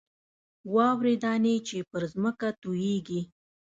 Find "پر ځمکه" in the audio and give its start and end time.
1.91-2.49